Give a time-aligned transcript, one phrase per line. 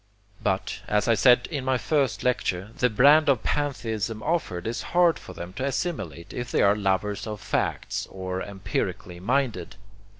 [0.41, 5.19] But, as I said in my first lecture, the brand of pantheism offered is hard
[5.19, 9.75] for them to assimilate if they are lovers of facts, or empirically minded.